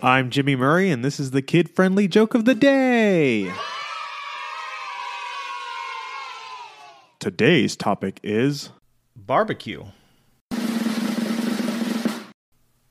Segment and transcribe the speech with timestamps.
[0.00, 3.52] I'm Jimmy Murray, and this is the kid friendly joke of the day.
[7.18, 8.70] Today's topic is
[9.16, 9.86] Barbecue.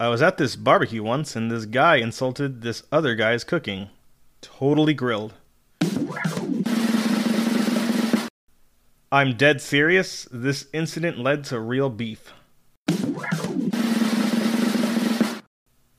[0.00, 3.88] I was at this barbecue once, and this guy insulted this other guy's cooking.
[4.40, 5.34] Totally grilled.
[9.12, 10.26] I'm dead serious.
[10.32, 12.32] This incident led to real beef.